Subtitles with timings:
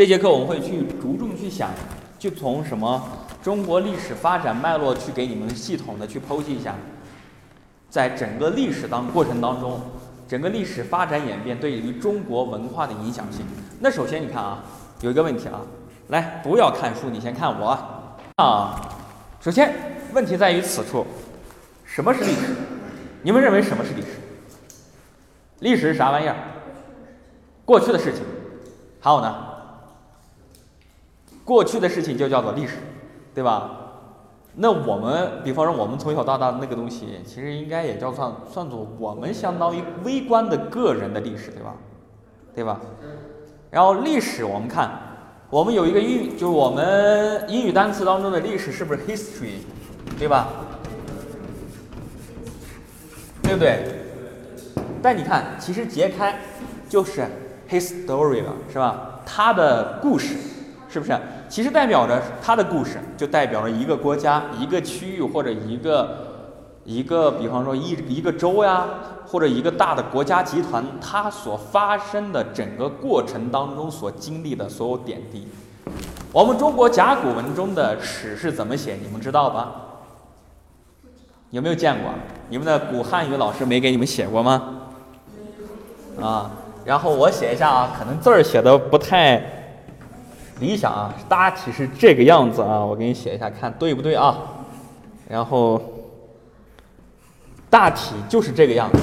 [0.00, 1.68] 这节课我们会去着重去想，
[2.18, 3.06] 就从什么
[3.42, 6.74] 中国历史发展脉络去给你们系统的去剖析一下，
[7.90, 9.78] 在整个历史当过程当中，
[10.26, 13.44] 整个历史发展演变对于中国文化的影响性。
[13.80, 14.64] 那首先你看啊，
[15.02, 15.60] 有一个问题啊，
[16.08, 17.78] 来不要看书，你先看我
[18.36, 18.80] 啊。
[19.38, 19.70] 首先
[20.14, 21.06] 问题在于此处，
[21.84, 22.56] 什么是历史？
[23.20, 24.08] 你们认为什么是历史？
[25.58, 26.36] 历史是啥玩意儿？
[27.66, 28.22] 过去的事情。
[29.02, 29.49] 还有呢？
[31.44, 32.76] 过去的事情就叫做历史，
[33.34, 33.76] 对吧？
[34.56, 41.74] 那我们，比方说我们从小到大的那个东西，其实应该也叫算算作我们相当于微观的个人的历史，对吧？
[42.54, 42.80] 对吧？
[43.70, 44.90] 然后历史，我们看，
[45.48, 49.60] 我们有一个英语，就是我们英语单词当中的历史是不是 history，
[50.18, 50.48] 对吧？
[53.42, 53.84] 对不对？
[55.00, 56.38] 但你看，其实揭开
[56.88, 57.24] 就是
[57.68, 59.20] history 了，是吧？
[59.24, 60.36] 它的故事。
[60.92, 61.16] 是不是？
[61.48, 66.16] 其实代表着它的故事，就代表着一个国家、一个区域或者一个
[66.84, 68.86] 一个，比方说一一个州呀，
[69.24, 75.46] 或者一个大的国家集团，它所发生的整个过程当中所经历的所有点滴。
[76.32, 78.96] 我们中国甲骨文中的史是怎么写？
[79.00, 79.72] 你们知道吧？
[81.50, 82.10] 有没有见过？
[82.48, 84.74] 你们的古汉语老师没给你们写过吗？
[86.20, 86.50] 啊，
[86.84, 89.59] 然后我写一下啊，可能字儿写的不太。
[90.60, 94.36] 理想啊，大体是这个样子啊，我给你写一下，看对不对啊？
[95.28, 95.80] 然后
[97.70, 98.98] 大体就是这个样子，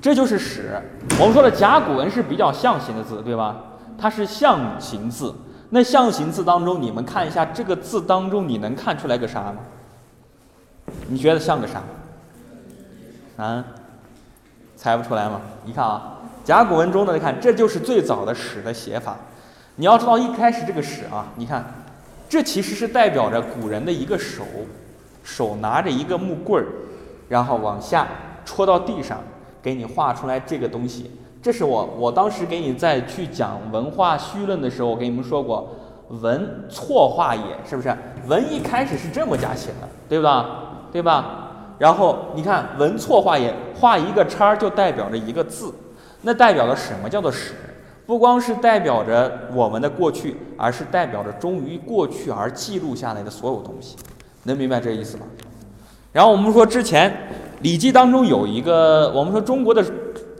[0.00, 0.80] 这就是史。
[1.18, 3.56] 我们说的甲骨文是比较象形的字，对吧？
[3.98, 5.34] 它是象形字。
[5.70, 9.56] 那象形字当中，你们看一下这个字当中，你能看出来个啥吗？
[11.08, 11.82] 你觉得像个啥？
[13.36, 13.64] 啊？
[14.76, 15.40] 猜不出来吗？
[15.64, 19.16] 你看啊，甲骨文中的，你看这就是最早的史的写法。
[19.80, 21.64] 你要知道，一开始这个史啊，你看，
[22.28, 24.42] 这其实是代表着古人的一个手，
[25.22, 26.66] 手拿着一个木棍儿，
[27.28, 28.08] 然后往下
[28.44, 29.20] 戳到地上，
[29.62, 31.12] 给你画出来这个东西。
[31.40, 35.72] 这是我我当时给你在去讲文化绪论的时候，我给你们说过，
[36.08, 37.96] 文错画也，是不是？
[38.26, 40.90] 文一开始是这么加写的，对吧？
[40.90, 41.50] 对吧？
[41.78, 45.72] 然后你看文错画也，画一个叉儿就代表着一个字，
[46.22, 47.54] 那代表了什么叫做史？
[48.08, 53.96] 不光是代表着我们的过去，而是代表着忠于过去而记录下来的所有东西，
[54.44, 55.26] 能明白这意思吗？
[56.10, 57.10] 然后我们说之前
[57.60, 59.84] 《礼记》当中有一个，我们说中国的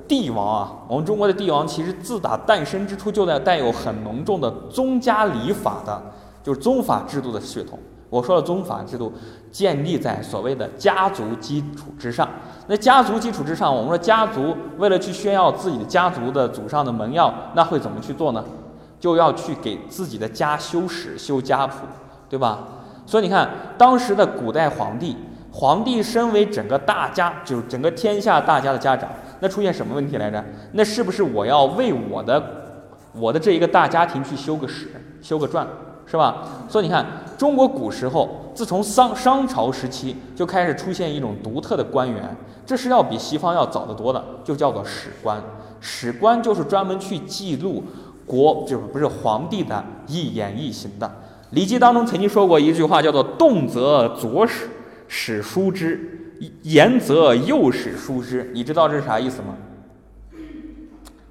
[0.09, 6.03] 帝王啊，我们中国的帝王其实自打诞生之初就在带有很浓重的宗家礼法的，
[6.43, 7.79] 就是宗法制度的血统。
[8.11, 9.13] 我说的宗法制度
[9.51, 12.29] 建立在所谓的家族基础之上。
[12.67, 18.45] 那家族基础之上，我们说家族为了去炫耀自己的家族的祖上的门耀，那会怎么去做呢？
[19.01, 21.87] 就要去给自己的家修史、修家谱，
[22.29, 22.59] 对吧？
[23.07, 23.49] 所以你看，
[23.79, 25.17] 当时的古代皇帝，
[25.53, 29.09] 皇帝身为整个大家，就是整个天下大家的家长，
[29.41, 30.45] 那出现什么问题来着？
[30.73, 32.43] 那是不是我要为我的
[33.15, 34.91] 我的这一个大家庭去修个史、
[35.23, 35.67] 修个传，
[36.05, 36.43] 是吧？
[36.69, 37.07] 所以你看，
[37.39, 42.37] 中国古时候，自从商商朝时期就开始出现一种独特的官员。
[42.67, 45.41] 这是要比西方要早得多的，就叫做史官。
[45.81, 47.85] 史官就是专门去记录
[48.27, 51.07] 国，就是不是皇帝的一言一行的。
[51.51, 54.69] 《礼记》当中曾经说过一句话，叫做“动则左史
[55.07, 58.51] 史书之，言则右史书之”。
[58.53, 59.57] 你知道这是啥意思吗？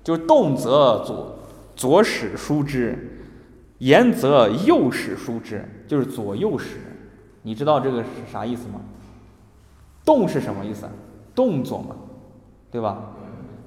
[0.03, 1.37] 就是动则左
[1.75, 3.19] 左史书之，
[3.79, 6.77] 言则右史书之，就是左右史。
[7.41, 8.81] 你知道这个是啥意思吗？
[10.03, 10.87] 动是什么意思？
[11.33, 11.95] 动作嘛，
[12.71, 12.97] 对吧？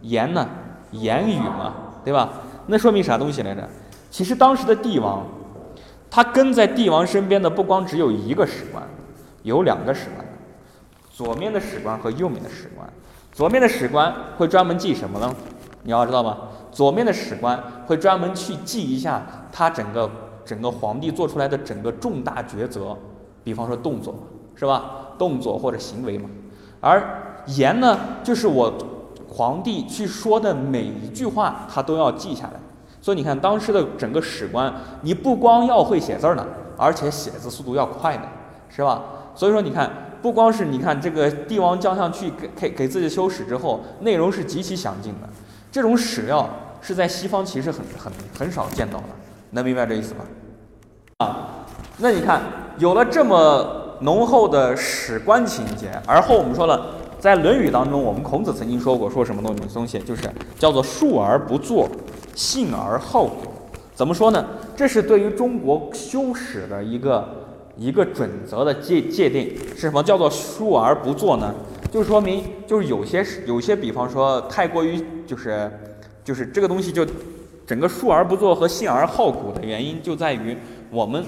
[0.02, 0.46] 言呢，
[0.92, 2.30] 言语嘛，对吧？
[2.66, 3.66] 那说明啥东西来着？
[4.10, 5.26] 其实当时的帝王，
[6.10, 8.82] 他跟在帝王身边的不光只有一个史官，
[9.42, 10.26] 有两个史官，
[11.10, 12.88] 左面的史官和右面的史官。
[13.32, 15.34] 左面的史官会专门记什么呢？
[15.84, 16.36] 你要知道吗？
[16.72, 20.10] 左面的史官会专门去记一下他整个
[20.44, 22.96] 整个皇帝做出来的整个重大抉择，
[23.44, 24.14] 比方说动作，
[24.54, 25.08] 是吧？
[25.18, 26.28] 动作或者行为嘛，
[26.80, 27.02] 而。
[27.46, 28.72] 言呢，就是我
[29.26, 32.60] 皇帝去说的每一句话，他都要记下来。
[33.00, 38.24] 所以你看，当时的整个史官，你不光要会写字儿呢，而且写字速度要快呢，
[38.68, 39.02] 是吧？
[39.34, 45.28] 所以说，你看，不光是你看这个帝王将相去给给给自己修史之后，内容是极其详尽的。
[45.72, 46.46] 这种史料
[46.82, 49.06] 是在西方其实很很很少见到的，
[49.52, 50.20] 能明白这意思吧？
[51.20, 51.66] 啊，
[51.98, 52.40] 那你看，
[52.78, 56.96] 有了这么浓厚的史官情节，而后我们说了。
[57.20, 59.74] 在《论语》当中，我们孔子曾经说过，说什么东西？
[59.74, 60.22] 东西就是
[60.58, 61.86] 叫做述而不作，
[62.34, 63.28] 信而好
[63.94, 64.42] 怎么说呢？
[64.74, 67.28] 这是对于中国修史的一个
[67.76, 71.54] 一个准则的界界定，是什么叫做述而不作呢？
[71.92, 75.70] 就说明就是有些有些，比方说太过于就是
[76.24, 77.04] 就是这个东西就
[77.70, 80.56] 整个述而不作和信而好古的原因就在于
[80.90, 81.24] 我们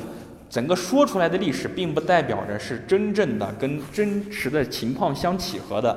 [0.50, 5.96] 整个说出来的历史并不代表着是真正的跟真实的情况相契合的。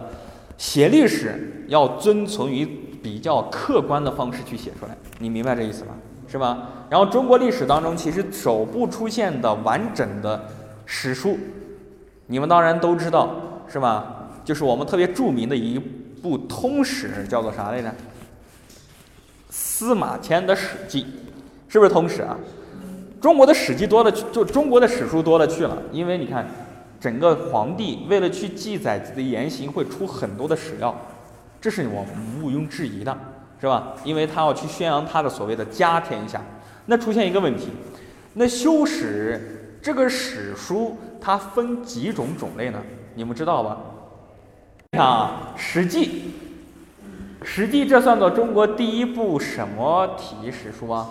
[0.56, 2.64] 写历史要遵从于
[3.02, 5.96] 比较客观的方式去写出来，你明白这意思吗？
[6.28, 6.70] 是吧？
[6.92, 10.48] 然后中国历史当中，其实首部出现的完整的
[10.86, 11.40] 史书，
[12.28, 13.32] 你们当然都知道，
[13.68, 14.30] 是吧？
[14.44, 15.80] 就是我们特别著名的一
[16.22, 17.92] 部通史，叫做啥来着？
[19.58, 21.04] 司马迁的《史记》，
[21.72, 22.38] 是不是通史啊？
[23.22, 26.46] 中国的史记多了，就中国的史书多了去了，因为你看，
[27.00, 30.94] 整个皇帝为了去记载自己的言行，会出很多的史料，
[31.62, 33.18] 这是我们毋庸置疑的。
[33.58, 33.94] 是吧？
[34.04, 36.42] 因为他要去宣扬他的所谓的家天下，
[36.88, 37.70] 那出现一个问题，
[38.34, 42.80] 那修史这个史书它分几种种类呢？
[43.16, 43.78] 你们知道吧？
[44.92, 46.06] 你看啊，《史记》，
[47.44, 51.08] 《实际》这算作中国第一部什么体史书啊？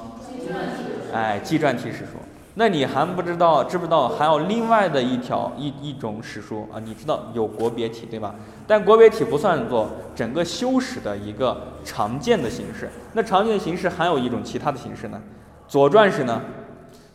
[1.12, 2.12] 哎，纪传体史书。
[2.56, 6.78] 那你还不知道，知不知道还有另外的一条一一种史书啊？
[6.84, 8.34] 你知道有国别体对吧？
[8.66, 12.88] 但国别体不算作整个修史的一个常见的形式。
[13.12, 15.20] 那常见的形式还有一种其他的形式呢？
[15.70, 16.40] 《左传》是呢，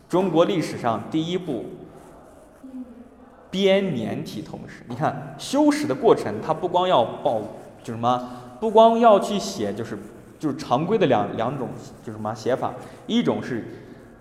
[0.10, 1.66] 中国历史上第一部
[3.50, 4.84] 编年体通史。
[4.88, 7.40] 你看修史的过程，它不光要报，
[7.82, 8.30] 就什么，
[8.60, 9.98] 不光要去写，就是
[10.40, 11.70] 就是常规的两两种，
[12.06, 12.74] 就什么写法，
[13.08, 13.66] 一种是。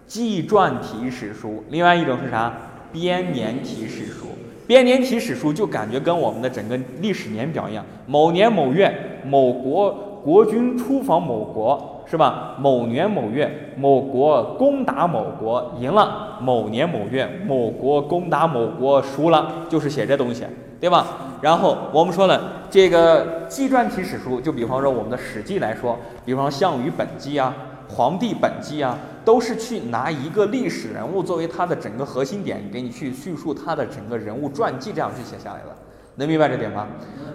[0.07, 2.51] 纪传体史书，另外一种是啥？
[2.91, 4.25] 编年体史书。
[4.67, 9.93] 编年体史书就感觉跟我们的整个历史年表一样，某年某月，某国
[10.25, 12.55] 国君出访某国，是吧？
[12.59, 20.45] 某年某月，某国攻打某国，赢了；某年某月，某国攻打某国，输了，就是写这东西，
[20.81, 21.07] 对吧？
[21.43, 27.55] 然后我们说了，这个纪传体史书，就比方说我们的《史记》来说，比方《项羽本纪》啊。
[27.91, 35.75] 黄帝本纪啊，都是去拿一个历史人物作为他的整个核心点，给你去叙述他的整个人物传记，这样去写下来的，
[36.17, 36.87] 能明白这点吗？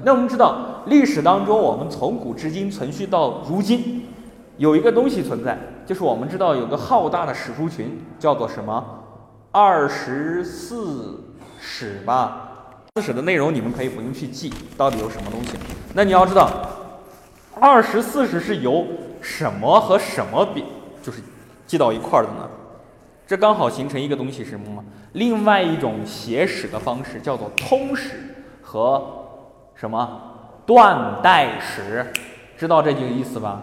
[0.03, 4.03] 那我们知道，历史当中，我们从古至今存续到如今，
[4.57, 8.83] 有一个东西存在，就是我们知道有个浩大的史书群，叫做什么？
[9.51, 11.23] 二十四
[11.59, 12.49] 史吧。
[12.95, 15.57] 四史的内容你们可以不用去记，到底有什么东西？
[15.93, 16.49] 那你要知道，
[17.59, 18.85] 二十四史是由。
[19.25, 20.65] 什么和什么比，
[21.01, 21.21] 就是
[21.65, 22.49] 记到一块儿的呢？
[23.25, 24.83] 这刚好形成一个东西是什么吗？
[25.13, 28.19] 另外一种写史的方式叫做通史
[28.61, 29.01] 和
[29.75, 30.21] 什么
[30.65, 32.05] 断代史，
[32.57, 33.61] 知道这几个意思吧？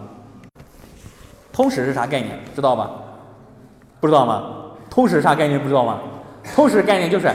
[1.53, 2.39] 通史是啥概念？
[2.55, 2.91] 知道吧？
[3.99, 4.43] 不知道吗？
[4.89, 5.59] 通史啥概念？
[5.59, 5.99] 不知道吗？
[6.55, 7.29] 通史概念就是。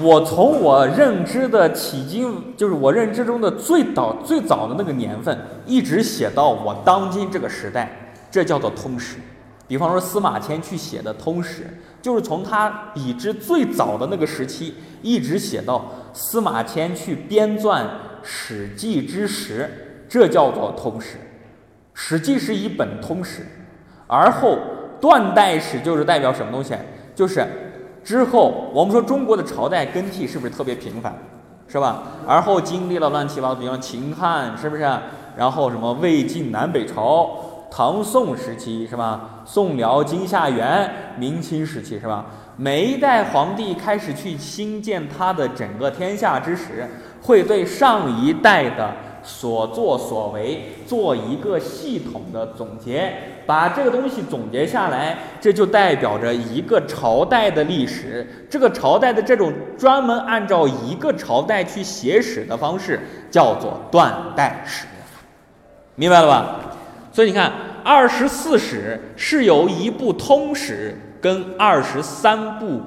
[0.00, 9.16] 我从我认知的起今，就是我认知中的最早最早的那个年份，一直写到我当今这个时代，这叫做通史。
[9.66, 11.66] 比方说司马迁去写的通史，
[12.00, 15.84] 就是从他已知最早的那个时期，一直写到
[16.14, 17.82] 司马迁去编撰
[18.22, 19.68] 《史记》之时，
[20.08, 21.16] 这叫做通史。
[21.94, 23.46] 《史记》是一本通史，
[24.06, 24.58] 而后
[25.00, 26.74] 断代史就是代表什么东西？
[27.14, 27.46] 就是。
[28.02, 31.14] 之后，我们说中国的朝代更替是不是特别频繁，
[31.68, 32.02] 是吧？
[32.26, 34.82] 而后经历了乱七八糟，比方秦汉，是不是？
[35.36, 37.28] 然后什么魏晋南北朝、
[37.70, 39.42] 唐宋时期，是吧？
[39.44, 42.24] 宋辽金夏元、明清时期，是吧？
[42.56, 46.88] 每一代皇帝开始去兴建他的整个天下之时，
[47.20, 48.90] 会对上一代的。
[49.22, 53.12] 所作所为做一个系统的总结，
[53.46, 58.46] 把这个东西总结下来，这就代表着一个朝代的历史。
[58.48, 63.00] 这个朝代的这种专门按照一个朝代去写史的方式，
[63.30, 64.86] 叫做断代史，
[65.94, 66.56] 明白了吧？
[67.12, 67.52] 所以你看，
[67.84, 72.80] 二十四史是由一部通史跟二十三部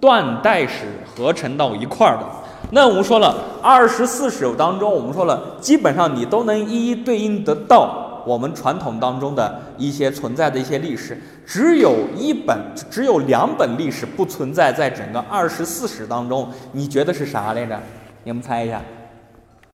[0.00, 2.26] 断代史合成到一块儿的。
[2.70, 11.18] 那我们说了，二十四史当中，我们说了，基本上你都能一一对应得到我们传统当中的一些存在的一些历史。
[11.46, 12.58] 只有一本，
[12.90, 16.46] 只有两本历史不存在在整个二十四史当中。
[16.72, 17.80] 你觉得是啥来着？
[18.24, 18.82] 你们猜一下。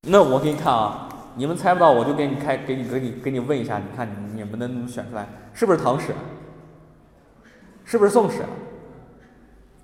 [0.02, 6.14] 那我给你看啊，你们猜不到，我就给你开，给你，给你，给你问一下，你看你们能不能选出来，是不是唐史？
[7.84, 8.44] 是不是宋史？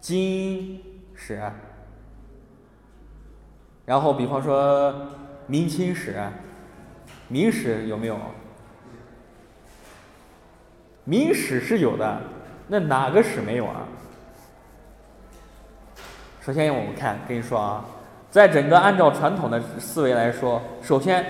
[0.00, 0.80] 金
[1.14, 1.42] 史？
[3.90, 4.94] 然后，比方说
[5.48, 6.14] 明清史、
[7.26, 8.16] 明史有没有？
[11.02, 12.20] 明史是有的，
[12.68, 13.82] 那哪个史没有啊？
[16.40, 17.84] 首先我们看，跟你说啊，
[18.30, 21.26] 在整个按照传统的思维来说，首先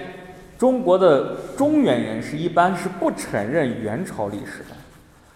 [0.59, 4.76] 中国的中原人是一般是不承认元朝历史的，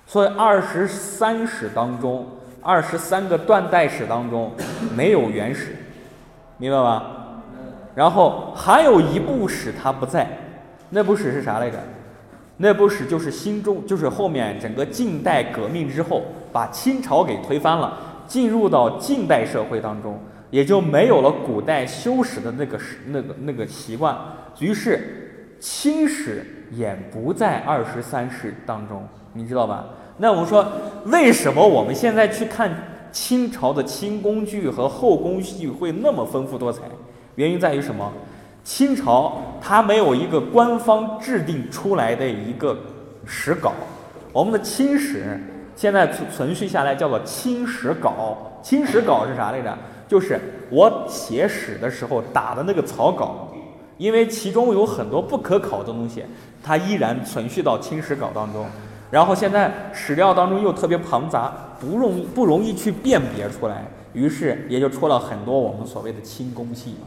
[0.07, 2.29] 所以二十三史当中，
[2.61, 4.53] 二十三个断代史当中
[4.95, 5.75] 没有元史，
[6.65, 7.05] 明白吧？
[7.95, 10.27] 然后还有一部史它不在，
[10.89, 11.77] 那部史是啥来着？
[12.57, 20.19] 那部史就是新中，就是后面整个近代革命之后，把清朝给推翻了，进入到近代社会当中，
[20.49, 24.17] 也就没有了古代修史的那个史那个那个习惯，
[24.59, 29.85] 于是清史也不在二十三史当中，你知道吧？
[30.17, 30.67] 那我们说，
[31.05, 32.71] 为什么我们现在去看
[33.15, 36.83] 清朝的清宫剧和后宫剧会那么丰富多彩？
[37.37, 38.13] 原因在于什么？
[38.65, 42.77] 清朝它没有一个官方制定出来的一个
[43.25, 43.73] 史稿，
[44.33, 45.41] 我们的清史
[45.77, 48.37] 现在存存续下来叫做清史稿。
[48.63, 49.79] 清史稿是啥来着？
[50.09, 50.41] 就是
[50.71, 53.49] 我写史的时候打的那个草稿，
[53.97, 56.25] 因为其中有很多不可考的东西，
[56.63, 58.67] 它依然存续到清史稿当中。
[59.15, 67.07] 然后现在史料当中又特别庞杂，不容不容易去辨别出来，于是也就出了很多我们所谓的清宫戏嘛。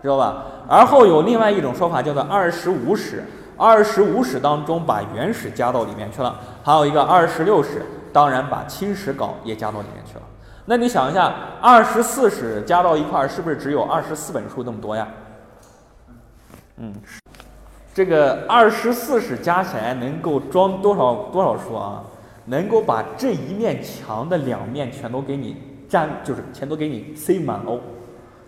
[0.00, 0.44] 知道吧？
[0.68, 3.24] 而后有另外一种说法，叫做二十五史。
[3.56, 10.22] 二十五史当中把元史加到里面去了，还有一个二十六史，当然把清史稿也加到里面去了。
[10.66, 15.08] 那你想一下，二十四史加到一块儿，是不是只有二十四本书那么多呀？
[16.76, 16.94] 嗯，
[18.00, 22.02] 这个二十四史加起来能够装多少多少书啊？
[22.46, 25.54] 能够把这一面墙的两面全都给你
[25.86, 27.78] 占，就是全都给你塞满哦。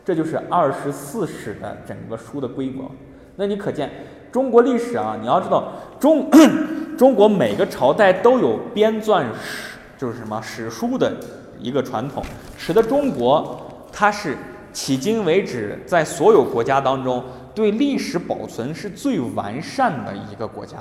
[0.07, 2.91] 这就是二十四史的整个书的规模，
[3.37, 3.91] 那你可见
[4.33, 6.31] 中国历史啊，你要知道中
[6.97, 11.13] 中国每个朝代都有编纂史，就是什么史书的
[11.59, 12.25] 一个传统，
[12.57, 13.61] 使得中国
[13.93, 14.35] 它是
[14.73, 17.23] 迄今为止在所有国家当中
[17.55, 20.79] 对历史保存是最完善的一个国家。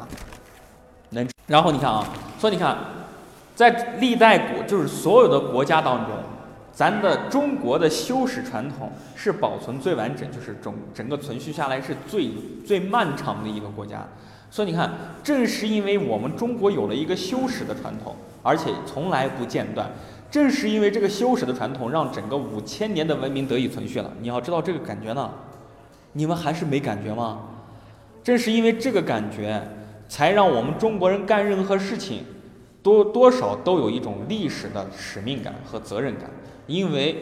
[1.09, 2.07] 能，然后你看啊，
[2.39, 2.77] 所以你看，
[3.55, 3.69] 在
[3.99, 6.15] 历代国就是所有的国家当中。
[6.73, 12.31] 咱的中国的修史传统是保存最完整，就是整整个存续下来是最
[12.65, 14.07] 最漫长的一个国家。
[14.49, 14.89] 所以你看，
[15.21, 19.91] 正是因为我们中国有了一个修史的传统，而且从来不间断，
[20.31, 24.11] 正是因为这个修史的传统，让整个五千年的文明得以存续了。
[24.21, 25.29] 你要知道这个感觉呢，
[26.13, 27.41] 你们还是没感觉吗？
[28.23, 29.61] 正是因为这个感觉，
[30.07, 32.23] 才让我们中国人干任何事情，
[32.81, 36.29] 多多少都有一种历史的使命感和责任感。
[36.65, 37.17] 因为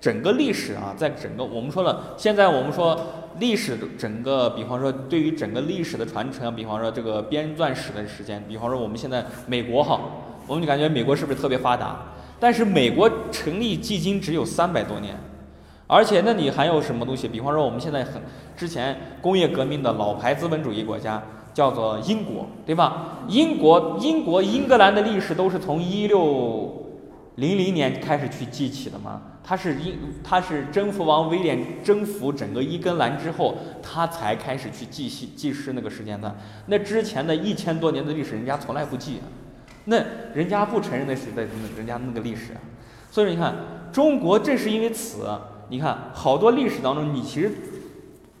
[0.00, 2.98] 整个历史啊，在整个我们说了，现在我们说
[3.38, 10.00] 历史的整个，比方说对于整个历史的传承，比方说这个编纂史的时间，比方说我们现在美国哈，
[10.46, 12.14] 我们就感觉美国是不是特别发达？
[12.38, 15.16] 但是美国成立距今只有三百多年，
[15.86, 17.26] 而且那你还有什么东西？
[17.26, 18.22] 比方说我们现在很
[18.56, 21.22] 之前工业革命的老牌资本主义国家
[21.54, 23.20] 叫做英国，对吧？
[23.28, 26.82] 英国英国英格兰的历史都是从一六。
[27.36, 29.20] 零零年开始去记起的吗？
[29.44, 36.34] 他是英，他是征服王威廉征服整个英格兰之后，他才开始去记系记事那个时间段。
[36.64, 39.20] 那之前的一千多年的历史，人家从来不记，
[39.86, 39.96] 那
[40.34, 41.42] 人家不承认那是在
[41.76, 42.60] 人家那个历史啊。
[43.10, 43.54] 所以说你看，
[43.90, 45.26] 中国正是因为此，
[45.68, 47.50] 你看好多历史当中，你其实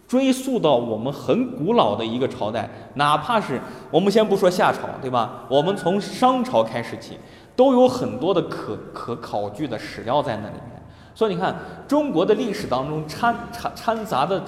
[0.06, 3.58] 追溯到我们很古老的一个朝代，哪怕是
[3.90, 5.46] 我们先不说夏朝，对吧？
[5.48, 7.18] 我们从商朝开始起。
[7.56, 10.82] 都有很多的可可考据的史料在那里面，
[11.14, 11.56] 所以你看
[11.88, 14.42] 中国的历史当中掺掺掺杂的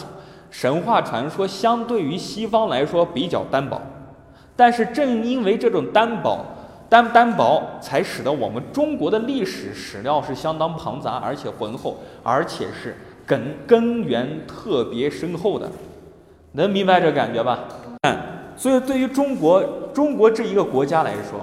[0.50, 3.80] 神话传说，相对于西方来说比较单薄，
[4.54, 6.44] 但是正因为这种单薄
[6.88, 15.70] 单单薄，才使得我们中国的历史史料是相当庞杂而且浑厚，而且是根根源特别深厚的，
[16.52, 17.60] 能明白这感觉吧？
[18.02, 18.16] 嗯，
[18.56, 21.40] 所以对于中国中国这一个国家来说。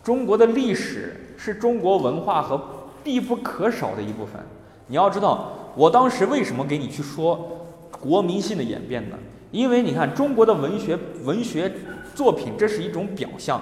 [0.00, 2.58] 中国的历史是中国文化和
[3.04, 4.40] 必不可少的一部分。
[4.86, 7.66] 你要知道，我当时为什么给你去说
[8.00, 9.18] 国民性的演变呢？
[9.50, 11.70] 因为你看中国的文学文学
[12.14, 13.60] 作品，这是一种表象，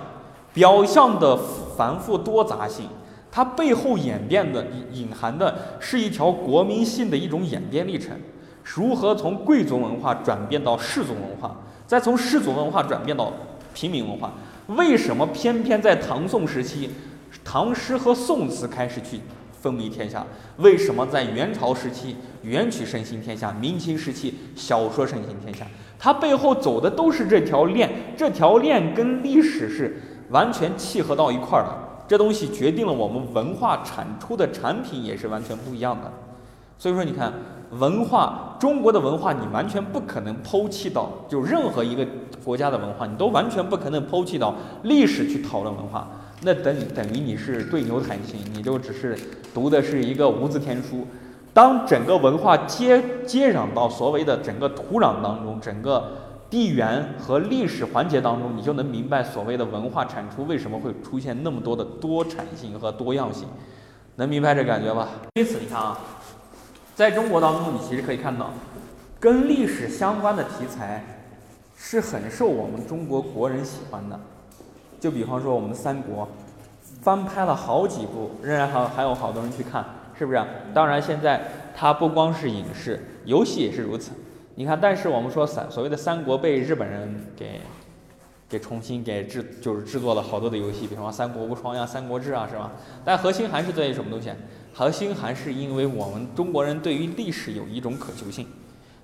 [0.57, 1.37] 表象的
[1.77, 2.89] 繁复多杂性，
[3.31, 8.17] 它背后演变的隐含的是一条国民性的一种演变历程。
[8.65, 11.55] 如何从贵族文化转变到世族文化，
[11.87, 13.31] 再从世族文化转变到
[13.75, 14.33] 平民文化？
[14.69, 16.89] 为什么偏偏在唐宋时期，
[17.45, 19.21] 唐诗和宋词开始去
[19.61, 20.27] 风靡天下？
[20.57, 25.67] 为什么在元朝时期元曲盛行天下，明清时期小说盛行天下？
[25.99, 32.05] 它背后走的都是这条链，这条链跟历史是完全契合到一块儿了。
[32.09, 36.13] 这东西决定了我们文化产出的产品也是完全不一样的。
[36.79, 37.33] 所以说，你看
[37.71, 42.07] 文化，中国的文化，你完全不可能抛弃到，就任何一个
[42.45, 46.09] 国家的文化，你都完全不可能抛弃到历史去讨论文化。
[46.43, 49.19] 那等等于你是对牛弹琴，你就只是
[49.55, 51.07] 读的是一个无字天书。
[51.55, 56.13] 当整个文化接接壤到所谓的整个土壤当中，整个
[56.49, 63.49] 地缘和历史环节当中，你就能明白所谓的文化产出为什么会出现那么多的多产性和多样性。
[64.17, 65.09] 能明白这感觉吧？
[65.35, 65.99] 因此，你看啊。
[66.95, 68.51] 在中国当中，你其实可以看到，
[69.21, 71.05] 跟历史相关的题材
[71.77, 74.19] 是很受我们中国国人喜欢的。
[74.99, 76.27] 就比方说我们三国，
[77.03, 79.85] 翻拍了好几部，仍然还还有好多人去看，
[80.19, 80.43] 是不是？
[80.73, 81.43] 当然，现在
[81.77, 84.13] 它不光是影视，游戏也是如此。
[84.59, 87.61] 你看，但是我们说三所谓的三国被日本人给
[88.49, 92.73] 给重新给制，就是制作了好多的游戏，比方说《三国无双》呀、《三国志》啊，是吧？
[93.05, 94.31] 但核心还是在于什么东西？
[94.73, 98.47] 核心还是因为我们中国人对于历史有一种渴求性。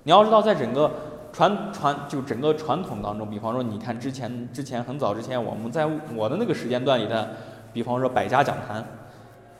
[0.01, 0.91] 你要知道，在整个
[1.31, 7.29] 传传就整个传统当中，比方说，你看之前之前很早之前，我们在我的那个时间段里的，
[7.71, 8.83] 比方说百家讲坛，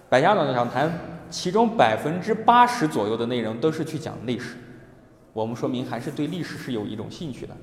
[0.09, 0.91] 百家讲坛，
[1.29, 4.55] 其中百分之八十左右的内容都是去讲历史。
[5.33, 7.53] 我们说明还是对历史是有一种兴趣的。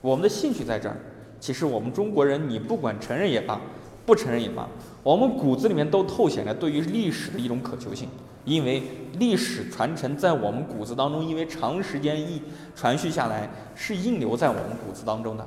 [0.00, 0.96] 我们的兴趣在这儿。
[1.38, 3.60] 其实我们中国人，你不管承认也罢。
[4.04, 4.66] 不承认也罢，
[5.02, 8.08] 我们骨子里面都透显着对于历史的一种渴求性，
[8.46, 8.82] 因为
[9.18, 12.40] 历史传承在我们骨子当中，因为长时间一
[12.74, 15.46] 传续下来，是印留在我们骨子当中的，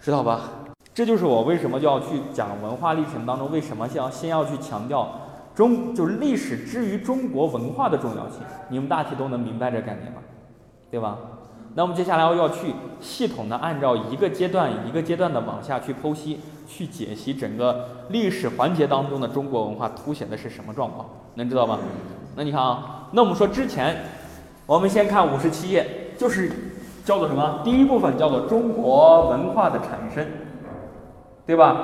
[0.00, 0.48] 知道吧？
[0.94, 5.20] 这就是我为什么就要去讲文化历程当中，为什么要先要去强调
[5.54, 8.38] 中就是历史之于中国文化的重要性，
[8.70, 10.22] 你们大体都能明白这概念吧？
[10.90, 11.18] 对吧？
[11.74, 16.40] 那我们接下来要去系统的按照一个阶段一个阶段的往下去剖析。
[16.70, 21.78] 去解析整个历史环节当中的中国文化凸显的是什么状况，能知道吗？
[22.36, 23.96] 那你看啊，那我们说之前，
[24.66, 26.52] 我们先看五十七页，就是
[27.06, 27.62] 叫做什么？
[27.64, 30.26] 第一部分叫做中国文化的产生，
[31.46, 31.74] 对吧？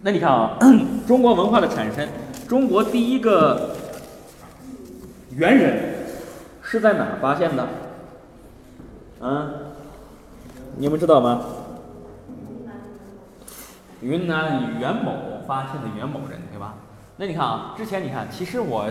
[0.00, 0.56] 那你看啊，
[1.04, 2.08] 中国文化的产生，
[2.46, 3.70] 中国第一个
[5.36, 5.93] 猿人
[6.74, 7.68] 是在哪儿发现的？
[9.20, 9.54] 嗯，
[10.76, 11.40] 你们知道吗？
[14.00, 15.12] 云南元某
[15.46, 16.74] 发现的元某人，对吧？
[17.16, 18.90] 那你看啊，之前你看，其实我，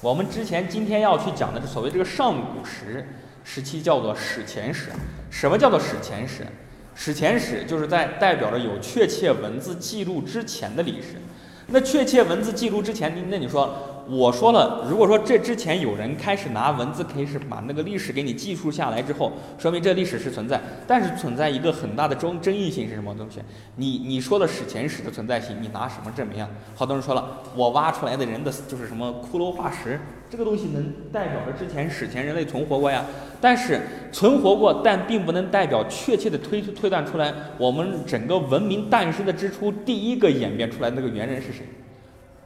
[0.00, 3.06] 我们之前今天要去讲的，这所谓这个上古时
[3.44, 4.88] 时期叫做史前史。
[5.28, 6.46] 什么叫做史前史？
[6.94, 11.20] 史前史就是在代表着有确切文字记录之前的历史。
[11.66, 13.89] 那确切文字记录之前，那你说？
[14.10, 23.38] 我说了，如果说这之前有人开始拿文字开始把那个历史给你记述下来之后，说明这历史是存在，但是存在一个很大的争争议性是什么东西？
[23.76, 26.50] 你你说的史前史的存在性，你拿什么证明啊？
[26.74, 33.04] 好多人说了，我挖出来的人的就是什么骷髅化石，这个东西能代表着之前史前人类存活过呀？
[33.40, 41.64] 但是存活过，但并不能代表确切的推推断出来我们整个文明诞生的之初第一个演变出来那个猿人是谁。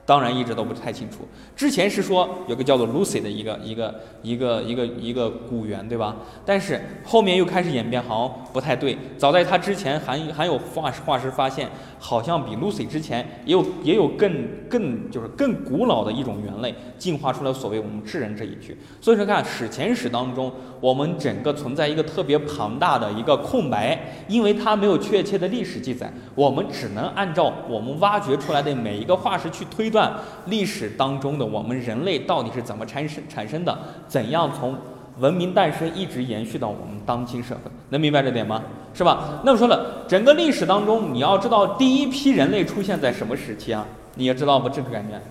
[0.07, 1.27] 当然一直都不太清楚。
[1.57, 6.17] 之前是说有个叫做 Lucy 的一个一个一个一个一个古猿，对吧？
[6.45, 8.99] 但是后面又开始演变，好像不太对。
[9.17, 18.77] 早在它之前，还还有化石化石发现，好像比 Lucy 之前也有也有更更就是更古老的一种猿类进化出来，所谓我们智人这一句。
[19.01, 29.94] 所以说看史前史当中，我们整个存在一个特别庞大的一个空白，因为它没有确切的历史记载，我们只能按照我们挖掘出来的每一个化石去推。
[29.95, 30.13] 段
[30.47, 33.79] 历史当中的我们人类到底是怎么产生产生的？
[34.09, 34.77] 怎样从
[35.21, 37.71] 文明诞生一直延续到我们当今社会？
[37.91, 38.61] 能明白这点吗？
[38.93, 39.41] 是吧？
[39.45, 43.87] 那么说了，整个历史当中，你要知道第一批人类出现在什么时期啊？
[44.17, 44.69] 你也知道不？
[44.69, 45.23] 这个概念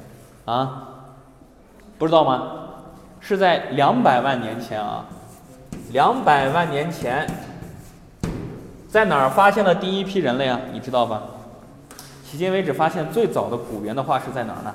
[0.46, 0.88] 啊？
[1.98, 2.48] 不知道吗？
[3.20, 5.06] 是在两百万年前啊！
[5.92, 7.28] 两百万年前，
[8.88, 10.60] 在哪儿发现了第一批人类啊？
[10.72, 11.22] 你知道吧？
[12.34, 14.74] 迄今为止发现最早的古猿的化石在哪儿呢？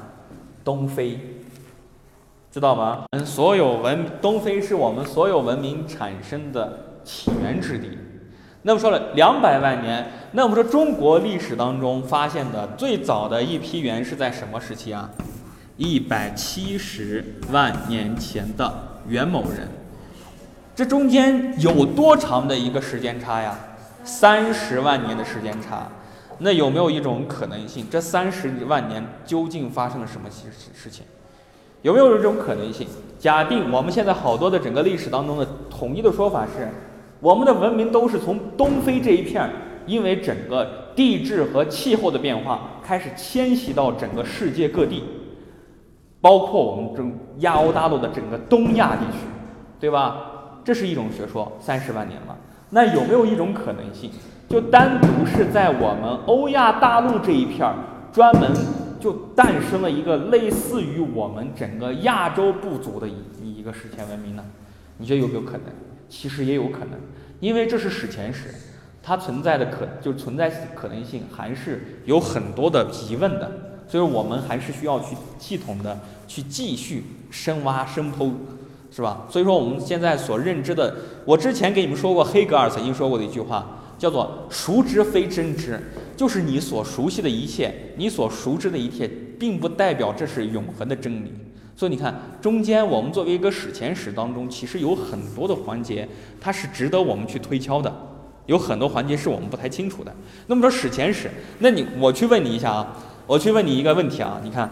[0.62, 1.18] 东非，
[2.52, 3.02] 知道吗？
[3.10, 7.98] 嗯，所有文东非是我们所有文明产生的起源之地。
[8.62, 15.10] 那么说了两百万年，那么说中国历史当中发现的最早的一批猿是在什么时期啊？
[15.76, 18.72] 一百七十万年前的
[19.08, 19.66] 元某人。
[20.76, 23.58] 这中间有多长的一个时间差呀？
[24.04, 25.88] 三十万年的时间差。
[26.38, 27.86] 那有没有一种可能性？
[27.90, 31.04] 这三十万年究竟发生了什么事事情？
[31.82, 32.86] 有没有这种可能性？
[33.18, 36.68] 假定我们现在好多的整个历史当中的统一的说法是，
[37.20, 39.50] 我们的文明都是从东非这一片，
[39.86, 45.02] 因为整个地质和气候的变化开始迁徙到整个世界各地，
[46.20, 49.18] 包括我们中亚欧大陆的整个东亚地区，
[49.80, 50.60] 对吧？
[50.64, 52.36] 这是一种学说，三十万年了。
[52.70, 54.10] 那有没有一种可能性，
[54.48, 57.74] 就单独是在我们欧亚大陆这一片儿，
[58.10, 58.50] 专门
[58.98, 64.44] 就诞生了一个类似于我们整个亚洲部族的一一个史前文明呢？
[64.96, 65.64] 你觉得有没有可能？
[66.08, 66.98] 其实也有可能，
[67.40, 68.54] 因为这是史前史，
[69.02, 73.52] 它存在的可就存在可能性还是有很多的疑问的，
[73.86, 78.32] 所以我们还是需要去系统的去继续深挖深剖。
[78.90, 79.26] 是吧？
[79.28, 85.78] 所以说我们现在所认知的，我之前给你们说过，黑格尔曾经说过的一句话，叫做“熟知非真知”，
[86.16, 91.32] 就是你所熟悉的一切，你所熟知的一切，并不代表这是永恒的真理。
[91.76, 96.08] 所以你看，中间我们作为一个史前史当中，其实有很多的环节，
[96.40, 97.94] 它是值得我们去推敲的，
[98.46, 100.12] 有很多环节是我们不太清楚的。
[100.46, 104.68] 那么说史前史，那你我去问你一下啊，我去问你一个问题啊，你看，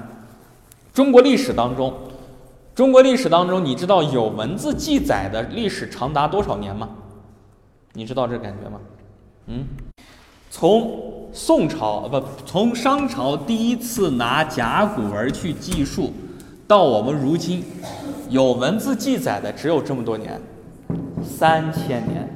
[0.94, 1.92] 中国历史当中。
[2.74, 6.90] 中国历史当中，你知道有文字记载的历史长达多少年吗？
[7.94, 8.78] 你知道这感觉吗？
[9.46, 9.64] 嗯，
[10.50, 16.12] 从宋朝不，从商朝第一次拿甲骨文去计数，
[16.66, 17.64] 到我们如今
[18.28, 20.40] 有文字记载的只有这么多年，
[21.22, 22.28] 三千年。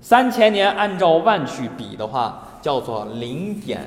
[0.00, 3.80] 三千年按照万去比的话，叫做零点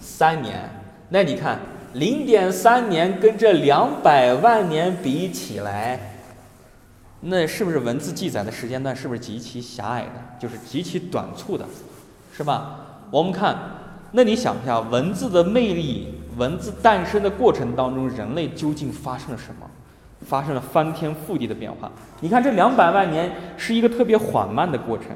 [0.00, 0.68] 三年。
[1.08, 1.58] 那你看。
[1.94, 5.98] 零点三年跟这两百万年比起来，
[7.20, 10.10] 那是不是文字记载的时间段是不是极其狭隘的？
[10.38, 11.64] 就是极其短促的，
[12.36, 12.76] 是吧？
[13.10, 13.56] 我们看，
[14.12, 19.66] 那你想一下，文字的魅力，文字诞生的过程当中，人类究竟发生了什么？
[20.26, 21.90] 发生了翻天覆地的变化。
[22.20, 25.06] 你看，这两百万年是一个特别缓慢的过程，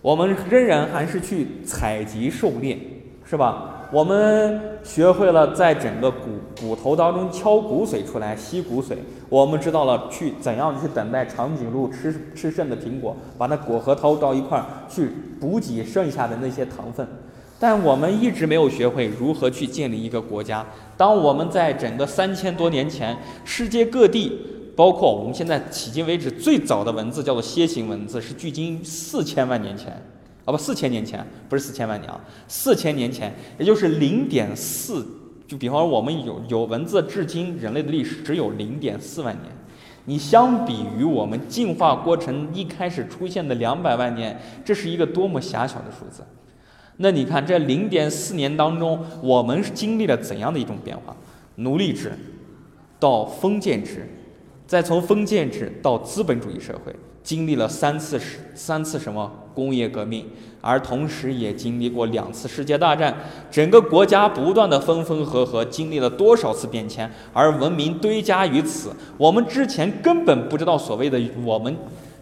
[0.00, 2.78] 我们仍然还是去采集狩猎，
[3.24, 3.77] 是吧？
[3.90, 6.28] 我们学会了在整个骨
[6.60, 8.96] 骨头当中敲骨髓出来，吸骨髓。
[9.30, 17.06] 我们知道了去怎样去等待长颈鹿吃吃剩的苹果，把那果核掏到一块儿去补给剩下的那些糖分。
[17.58, 20.64] 但我们一直没有学会如何去建立一个国家。
[20.96, 24.38] 当我们在整个三千多年前，世界各地，
[24.76, 30.00] 包括我们现在迄今为止最早的文字叫做楔形文字，是距今四千万年前。
[30.48, 35.06] 啊不，四千年前不是四千万年啊，四千年前，也就是零点四，
[35.46, 39.52] 就比方说我们有有文字，至今人类的历史只有零点四万年。
[40.06, 46.22] 你相比于我们进化过程一开始出现的两百万年，这是一个多么狭小的数字。
[46.96, 51.14] 那你看这零点四年当中，我们经历了怎样的一种变化？
[51.56, 52.12] 奴隶制，
[52.98, 54.08] 到封建制，
[54.66, 56.96] 再从封建制到资本主义社会。
[57.28, 60.24] 经历了三次世三次什么工业革命，
[60.62, 63.14] 而同时也经历过两次世界大战，
[63.50, 71.76] 整个国家不断的分分合合，经历了多少次变迁，而文明堆加于此，我们之前根本不知道所谓的我们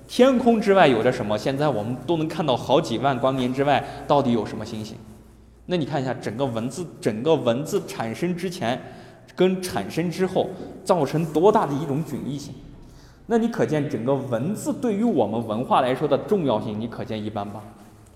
[0.08, 4.96] 天空之外有着什么，现在我们都能看到好几万光年之外到底有什么星星。
[5.66, 8.82] 那你看一下整个文字，整个文字产生之前
[9.36, 10.50] 跟产生之后
[10.84, 12.52] 造成多大的一种迥异性。
[13.26, 17.60] 那你可见整个文字对于我们文化来说的重要性，你可见一斑吧，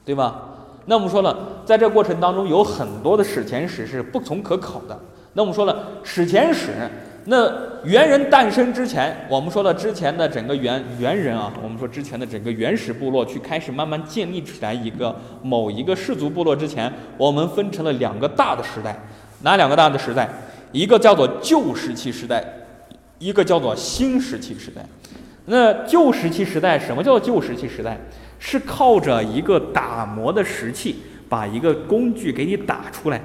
[0.05, 0.42] 对吧？
[0.87, 4.99] 那我们说了，在这过程当中有很多的史前史是不从可考的。
[5.35, 6.70] 那我们说了，史前史，
[7.27, 7.37] 那
[7.85, 18.96] 猿人诞生之前，我们说了之前的整个猿猿人啊，我们说之前的整个原始部落去开始慢慢建立起来一个某一个氏族部落之前，我们分成了两个大的时代，
[19.42, 20.29] 哪两个大的时代？
[20.73, 22.44] 一个叫做旧石器时代，
[23.20, 24.85] 一个叫做新石器时代。
[25.46, 27.96] 那旧石器时代，什么叫旧石器时代？
[28.38, 30.96] 是靠着一个打磨的石器，
[31.28, 33.20] 把一个工具给你打出来。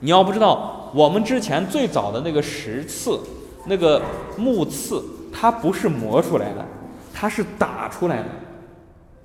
[0.00, 3.20] 你要不知道，我们之前最早的那个石刺，
[3.66, 4.00] 那个
[4.36, 6.64] 木刺，它不是磨出来的，
[7.12, 8.24] 它是打出来的。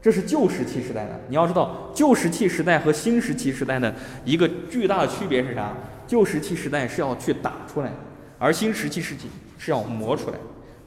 [0.02, 1.20] 这是旧石器时代的。
[1.30, 3.94] 你要知道，旧石器时代和新石器时代的
[4.26, 5.72] 一个巨大的区别是啥？
[6.08, 7.92] 旧石器时代是要去打出来，
[8.38, 9.30] 而新石器时期
[9.64, 10.38] 是要磨出来，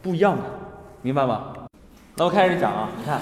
[0.02, 0.42] 不一样的。
[1.00, 1.52] 明白吗？
[2.16, 3.20] 那我开始讲啊，你看，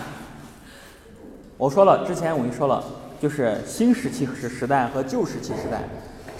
[1.58, 2.82] 我说了，之前我跟你说了，
[3.20, 5.82] 就是新石器时时代和旧石器时代。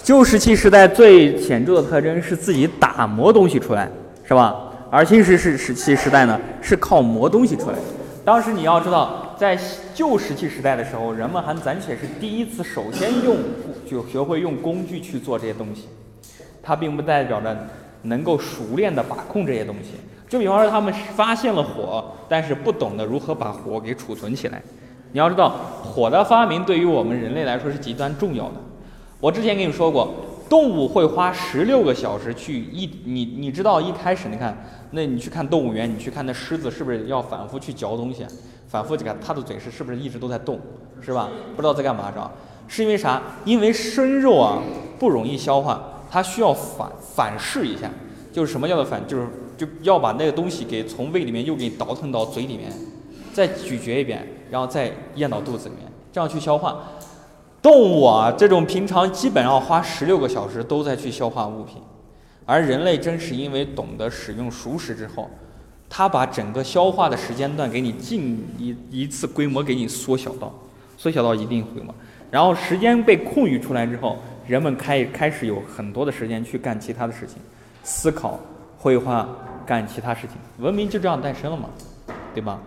[0.03, 3.87] 旧石器时代最显著的特征是自己打磨东西出来，
[4.25, 4.72] 是吧？
[4.90, 7.77] 而新石器石器时代呢，是靠磨东西出来。
[8.25, 9.59] 当时你要知道，在
[9.94, 13.37] 旧石器时代的时候，人们还暂且是第一次首先用
[13.87, 15.90] 就学会用工具去做这些东西，
[16.62, 17.68] 它并不代表着
[18.03, 19.93] 能够熟练的把控这些东西。
[20.29, 24.62] 就比方说，他们发现了火，但是不懂得如何把火给储存起来。
[25.12, 25.51] 你要知道，
[25.83, 28.55] 火的发明对于我们人类来说是极端重要的。
[29.21, 30.09] 我之前跟你说过，
[30.49, 34.57] 动物会花十六个小时去一你你知道一开始你看，
[34.93, 38.27] 那你去看动物园，你去看那狮子是不是要反复去嚼东西，
[38.67, 40.59] 反复这个它的嘴是是不是一直都在动，
[41.03, 41.29] 是吧？
[41.55, 42.33] 不知道在干嘛是吧？
[42.67, 43.21] 是因为啥？
[43.45, 44.62] 因为生肉啊
[44.99, 47.90] 不容易消化，它需要反反噬一下，
[48.31, 49.03] 就是什么叫做反？
[49.09, 52.70] 就是就要把那个东西给从胃里面又给倒腾到嘴里面，
[53.33, 56.83] 再咀嚼一遍，然后再咽到肚子里面，这样去消化。
[57.62, 61.81] 动物啊，这种平常基本上花十六个小时都在去消化物品，
[62.44, 65.31] 而人类正是因为懂得使用熟食之后，
[65.88, 70.53] 它把整个消化的时间段给你进一一次规模给你缩小到
[70.98, 71.94] 缩小到一定规模，
[72.31, 74.18] 然后时间被空余出来之后，
[74.53, 77.38] 人们开开始有很多的时间去干其他的事情，
[77.83, 78.38] 思考、
[78.77, 79.27] 绘画、
[79.65, 81.71] 干其他事情，文明就这样诞生了嘛，
[82.35, 82.61] 对吧？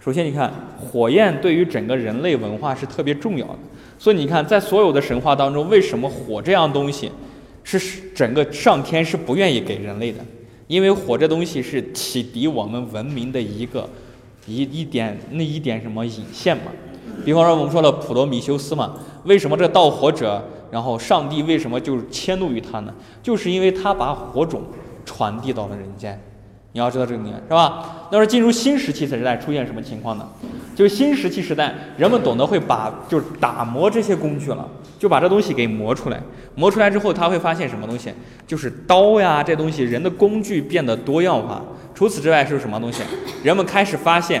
[0.00, 3.58] 首先你看，火焰对于整个人类文化是特别重要的。
[3.98, 7.10] 所以你看，在所有的神话当中，为什么火这样东西
[7.64, 10.18] 是整个上天是不愿意给人类的？
[10.66, 13.88] 因为火这东西是启迪我们文明的一个
[14.46, 16.64] 一一点那一点什么引线嘛。
[17.24, 22.94] 比方说，我们说了普罗米修斯嘛，为什么这盗火者，然后上帝为什么就迁怒于他呢？
[23.22, 24.62] 就是因为他把火种
[25.04, 26.20] 传递到了人间。
[26.72, 28.06] 你要知道这个点是吧？
[28.12, 30.28] 那说进入新石器时代出现什么情况呢？
[30.76, 36.20] 就是新石器时代，人们懂得会把就是打磨这些工具了，就把这东西给磨出来。
[36.54, 38.12] 磨出来之后，他会发现什么东西？
[38.46, 41.60] 就是刀呀，这东西人的工具变得多样化。
[41.92, 43.02] 除此之外是什么东西？
[43.42, 44.40] 人们开始发现，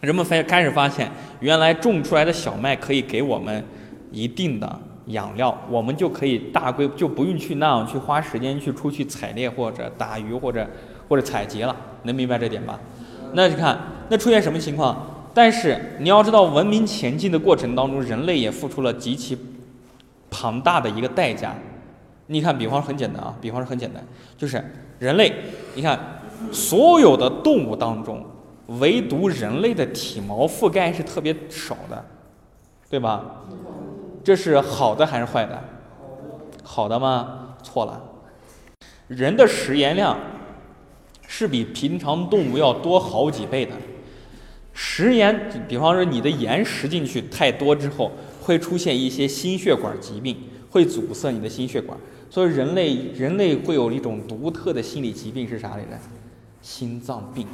[0.00, 1.10] 人们发开始发现，
[1.40, 3.64] 原来种出来的小麦可以给我们
[4.12, 10.66] 一定的养料，我们就可以大规就不用去那样去花时间去出去采猎或者打鱼或者。
[11.08, 12.80] 或者采集了，能明白这点吧？
[13.32, 15.06] 那你看，那出现什么情况？
[15.32, 19.38] 但是你要知道，文明前进的过程当中，人类也付出了极其
[20.28, 21.54] 庞大的一个代价。
[22.26, 24.02] 你看，比方说很简单啊，比方说很简单，
[24.36, 24.60] 就是
[24.98, 25.32] 人类，
[25.76, 25.96] 你看，
[26.50, 28.26] 所有的动物当中，
[28.80, 32.04] 唯独人类的体毛覆盖是特别少的，
[32.90, 33.44] 对吧？
[34.26, 35.62] 这是好的还是坏的？
[36.64, 37.54] 好的吗？
[37.62, 38.02] 错了，
[39.06, 40.18] 人的食盐量。
[41.28, 43.72] 是比平常动物要多好几倍的。
[44.72, 48.10] 食盐，比方说你的盐食进去太多之后，
[48.40, 50.36] 会出现一些心血管疾病，
[50.70, 51.96] 会阻塞你的心血管。
[52.28, 55.90] 所以人类人类会有一种独特的心理疾病是啥来着？
[56.62, 57.46] 心脏病。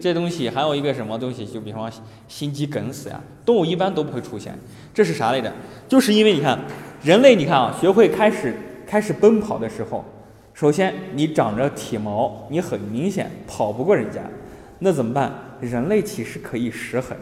[0.00, 1.44] 这东西还有一个什么东西？
[1.46, 1.90] 就比方
[2.28, 4.58] 心肌梗死呀，动物一般都不会出现。
[4.92, 5.52] 这是啥来着？
[5.88, 6.58] 就是因为你看
[7.02, 8.54] 人类，你看啊，学会开始
[8.86, 10.04] 开始奔跑的时候。
[10.52, 14.20] 首先，你长着体毛，你很明显跑不过人家，
[14.80, 15.32] 那怎么办？
[15.60, 17.16] 人类其实可以失衡，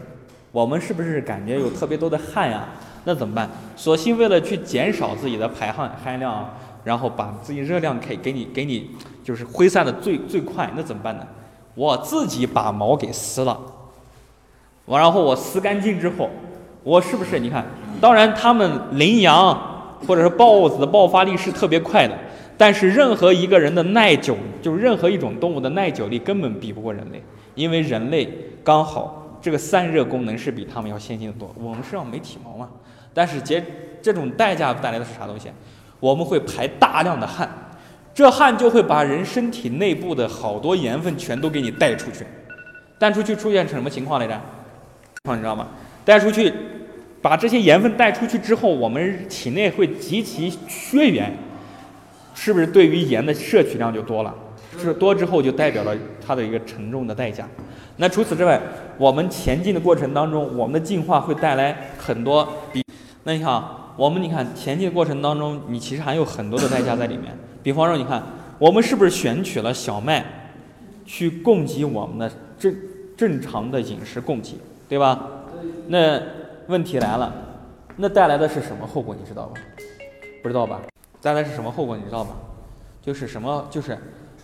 [0.51, 2.67] 我们是不是感觉有特别多的汗呀？
[3.05, 3.49] 那怎么办？
[3.77, 8.89] 索性为了去减少自己的排汗含量，然后把自己热量可以给你给你
[9.23, 11.25] 就是挥散的最最快，那怎么办呢？
[11.79, 13.57] 我自己把毛给撕了，
[14.87, 16.29] 完然后我撕干净之后，
[16.83, 17.65] 我是不是你看？
[18.01, 19.57] 当然，他们羚羊
[20.05, 22.13] 或者是豹子的爆发力是特别快的。
[22.57, 27.23] 但是任何一个人的耐久，就是任何一种动物的耐久力根本比不过人类，
[27.55, 28.29] 因为人类
[28.61, 31.49] 刚好这个散热功能是比他们要先进的多。
[31.55, 32.67] 我们身上没体毛嘛，
[33.13, 33.63] 但是结
[34.01, 35.49] 这种代价带来的是啥东西？
[36.01, 37.49] 我们会排大量的汗，
[38.19, 42.25] 这汗就会把人身体内部的好多盐分全都给你带出去，
[42.97, 44.37] 带出去出现成什么情况来着？
[45.23, 45.69] 你知道吗？
[46.03, 46.53] 带出去，
[47.21, 51.33] 把这些盐分带出去之后，我们体内会极其缺盐。
[52.35, 54.35] 是不是对于盐的摄取量就多了？
[54.77, 55.95] 是多之后就代表了
[56.27, 57.47] 它的一个沉重的代价。
[57.95, 58.59] 那除此之外，
[58.97, 62.83] 我们前进的过程当中，我们的进化会带来很多比。
[63.23, 63.63] 那你看，
[63.95, 67.33] 我们你看前进的过程当中，你其实还有很多的代价在里面。
[67.61, 68.23] 比方说，你看
[68.57, 70.25] 我们是不是选取了小麦，
[71.05, 72.75] 去供给我们的正
[73.17, 75.27] 正常的饮食供给，对吧？
[75.87, 76.21] 那
[76.67, 77.33] 问题来了，
[77.97, 79.15] 那带来的是什么后果？
[79.15, 79.59] 你知道吧？
[80.41, 80.79] 不知道吧？
[81.21, 82.31] 带来是什么后果你知道吧？
[83.01, 83.97] 就是什么就是，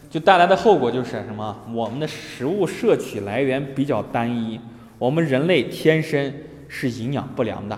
[0.09, 1.55] 就带来的后果就是什么？
[1.71, 4.59] 我们的食物摄取来源比较单一，
[4.97, 6.33] 我们人类天生
[6.67, 7.77] 是营养不良的。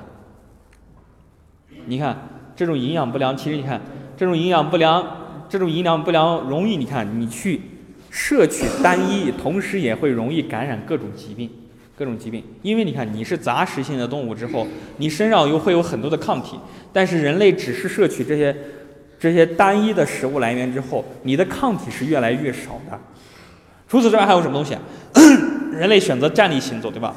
[1.85, 2.17] 你看
[2.55, 3.81] 这种营养不良，其实你看
[4.15, 5.05] 这种营养不良，
[5.49, 7.61] 这种营养不良容易你看你去
[8.09, 11.49] 摄取单一，同时也会容易感染各种疾病，
[11.97, 12.43] 各种疾病。
[12.61, 16.57] 因为你看你是杂食性的动物之后，你身上又会有很多的抗体，
[16.91, 18.55] 但是人类只是摄取这些。
[19.19, 22.99] 这些单一的食物来源之后，你的抗体是越来越少的。
[23.87, 24.77] 除此之外还有什么东西？
[25.71, 27.15] 人类选择站立行走，对吧？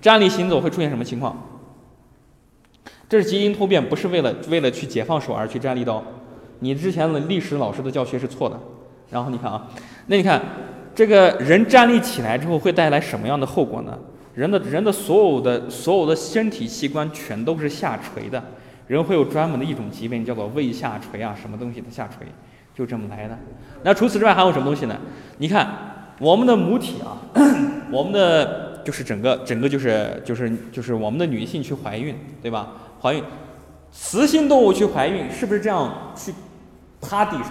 [0.00, 1.57] 站立行走会出现什么情况？
[3.08, 6.02] 这是基因突变，不是为了为了去解放手而去站立刀。
[6.60, 8.58] 你之前的历史老师的教学是错的。
[9.10, 9.66] 然后你看啊，
[10.08, 10.42] 那你看
[10.94, 13.98] 这个人站立起来之后会带来什么样的后果呢？
[14.34, 18.42] 人的人的所有的所有的身体器官全都是下垂的，
[18.86, 22.26] 人会有专门的一种疾病叫做胃下垂啊，什么东西的下垂，
[22.74, 23.38] 就这么来的。
[23.82, 24.96] 那除此之外还有什么东西呢？
[25.38, 25.66] 你看
[26.20, 27.16] 我们的母体啊，
[27.90, 32.68] 我们的就是整个整个就是就是就是我们的女性去怀孕，对吧？
[33.00, 33.22] 怀孕，
[33.92, 36.32] 雌性动物去怀孕是不是这样去
[37.00, 37.50] 趴地上？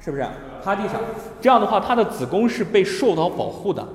[0.00, 0.26] 是不是
[0.62, 1.00] 趴地上？
[1.40, 3.86] 这样的话，它的子宫是被受到保护的。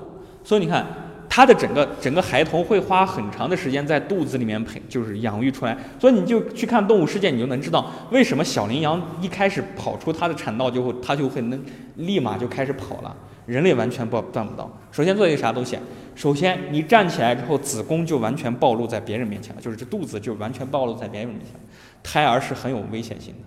[0.42, 0.84] 所以你看，
[1.28, 5.76] 它的整个整个孩童会花很长的时间在肚子里面培，就是养育出来。
[6.00, 11.62] 所以你就去看《动物世界》，你就能知道为什么小羚羊一开始跑出它的产道就会，它就会能
[11.96, 13.16] 立马就开始跑了。
[13.50, 14.70] 人类完全不办不到。
[14.92, 15.76] 首先做一个啥东西？
[16.14, 21.58] 首先你站起来之后，子宫就完全暴露在别人面前了，就是这肚子就完全暴露在别人面前，
[22.02, 23.40] 胎儿是很有危险性的。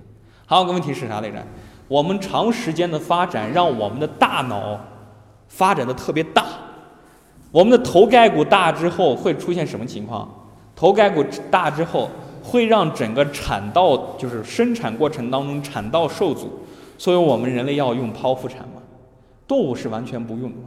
[0.46, 1.42] 还有个问题是啥来着？
[1.88, 4.78] 我们长时间的发展让我们的大脑
[5.48, 6.46] 发展的特别大，
[7.52, 10.30] 我们的头盖骨大之后会出现什么情况？
[10.76, 12.10] 头盖骨大之后
[12.42, 16.60] 会让整个产道就是生产过程当中产道受阻，
[16.98, 18.60] 所以我们人类要用剖腹产？
[19.48, 20.58] 动物是完全不用的，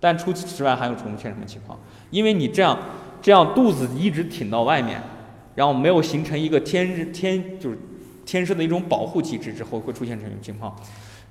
[0.00, 1.78] 但除此之外还有出现什么情况？
[2.10, 2.78] 因为你这样
[3.20, 5.02] 这样肚子一直挺到外面，
[5.54, 7.78] 然后没有形成一个天天就是。
[8.26, 10.74] 天生的一种保护机制之后会出现这种情况，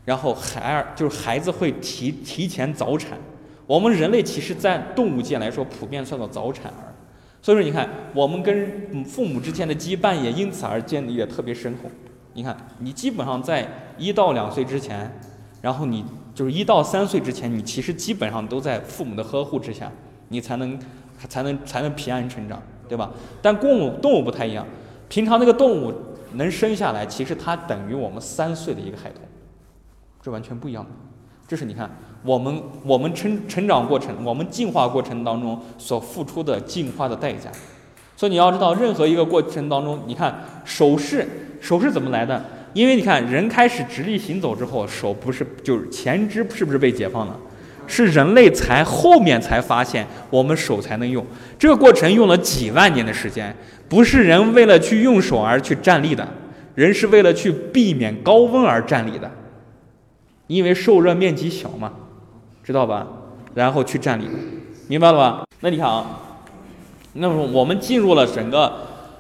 [0.05, 3.17] 然后孩儿就是孩子会提提前早产。
[3.65, 6.93] 我们人类其实，在动物界来说，普遍算作早产儿。
[7.41, 11.89] 所以说，你看我们跟父母之间的羁绊也因此而建立的特别深厚。
[12.33, 15.11] 你看，你基本上在一到两岁之前，
[15.63, 16.03] 然后你
[16.35, 19.89] 就是一到三岁之前，你其实基本上都在父母的呵护之下，
[20.27, 20.77] 你才能
[21.27, 23.09] 才能才能平安成长，对吧？
[23.41, 24.67] 但动物动物不太一样，
[25.07, 25.91] 平常那个动物。
[26.35, 29.21] 能生下来，其实它等于我们三岁的一个孩童，
[30.19, 30.89] 这完全不一样的。
[31.47, 31.87] 这是你看，
[32.23, 37.51] 我们我们成成长过程，我们进化过程当中所付出的进化的代价。
[38.17, 42.43] 所以你要知道，任何一个过程当中，你看手势，手势怎么来的？
[42.73, 47.39] 因为你看人开始直立行走之后，手不是就是前肢是不是被解放了？
[47.85, 51.25] 是人类才后面才发现我们手才能用，
[51.59, 53.55] 这个过程用了几万年的时间。
[53.89, 56.27] 不是人为了去用手而去站立的，
[56.73, 59.29] 人是为了去避免高温而站立的，
[60.47, 61.91] 因为受热面积小嘛，
[62.63, 63.05] 知道吧？
[63.53, 64.23] 然后去站立，
[64.87, 65.45] 明白了吧？
[65.59, 66.19] 那你看啊，
[67.13, 68.73] 那么我们进入了整个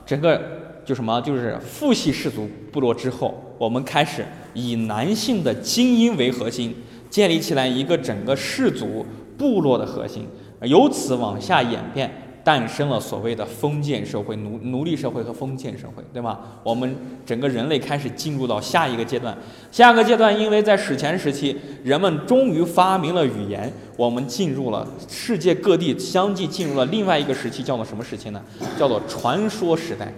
[0.05, 0.41] 整个
[0.85, 6.75] 就什么，就是父系氏族部落之后，我们开始以男性的精英为核心，
[7.09, 9.05] 建立起来一个整个氏族
[9.37, 10.27] 部落的核心，
[10.61, 12.11] 由此往下演变。
[12.45, 16.39] 诞生了所谓的封建社会、奴奴隶社会和封建社会，对吗？
[16.61, 16.93] 我们
[17.25, 19.33] 整个人类开始进入到下一个阶段。
[19.71, 28.41] 下一个阶段，因为在史前时期，人们终于发明了语言，我们进入了世界各地，相继进入了另外一个时期，叫做什么时期呢？
[28.77, 30.13] 叫做传说时代。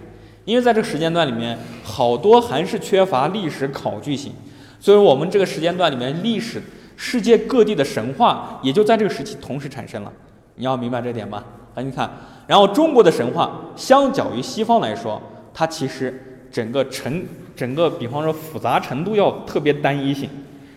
[0.46, 4.32] 因为在这个时间段里面，好多还是缺乏历史考据性，
[4.80, 6.62] 所以我们这个时间段里面，历史
[6.96, 10.12] 世界各地的神话也就在这个时期同时产生了。
[10.54, 11.44] 你要明白这点吧。
[11.74, 12.10] 那你看，
[12.46, 15.20] 然后中国的神话相较于西方来说，
[15.52, 17.22] 它其实整个成
[17.54, 20.30] 整个，比方说复杂程度要特别单一性。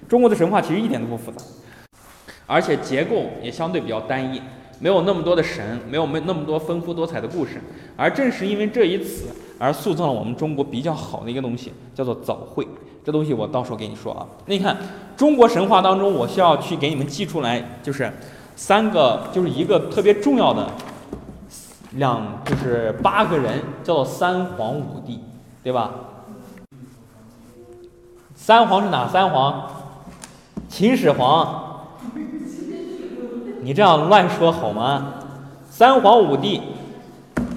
[0.10, 1.38] 中国的神话其实一点都不复杂，
[2.48, 4.42] 而且结构也相对比较单一，
[4.80, 7.62] 没有那么多的神，没有没那么多丰富多彩的故事。
[7.98, 12.68] 而正是因为这一次，而塑造了我们中国比较好的一个东西，叫做早会。
[13.04, 14.26] 这东西我到时候给你说啊。
[14.46, 14.78] 那你看，
[15.18, 18.12] 中国神话当中，我需要去给你们记出来，就是
[18.56, 20.70] 三个，就是一个特别重要的。
[21.94, 25.20] 两就是八个人，叫做三皇五帝，
[25.64, 25.92] 对吧？
[28.36, 29.70] 三皇是哪三皇？
[30.68, 31.69] 秦始皇。
[33.62, 35.14] 你这样乱说好吗？
[35.70, 36.62] 三皇五帝，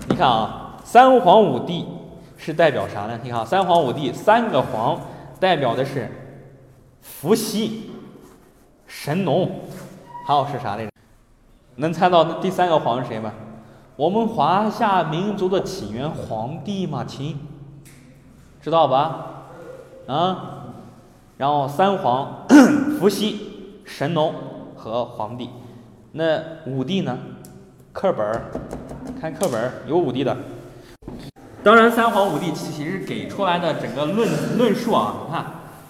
[0.09, 1.87] 你看啊，三皇五帝
[2.37, 3.19] 是代表啥呢？
[3.23, 5.01] 你看，三皇五帝三个皇
[5.39, 6.11] 代表的是
[7.01, 7.91] 伏羲、
[8.87, 9.49] 神农，
[10.27, 10.91] 还有是啥来着？
[11.77, 13.33] 能猜到第三个皇是谁吗？
[13.97, 17.39] 我们华夏民族的起源，皇帝嘛，秦，
[18.61, 19.27] 知道吧？
[20.09, 20.65] 啊，
[21.37, 22.45] 然后三皇，
[22.99, 24.35] 伏羲、神农
[24.77, 25.49] 和皇帝。
[26.15, 27.19] 那五帝呢？
[27.91, 28.43] 课本儿，
[29.19, 30.37] 看课本儿有五帝的。
[31.65, 35.47] 当然，三皇五帝其实给出来的整个论论述啊，你看，